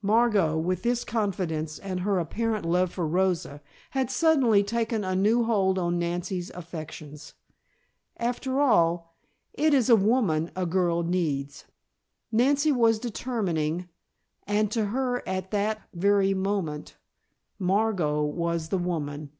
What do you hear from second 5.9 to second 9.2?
Nancy's affections. After all,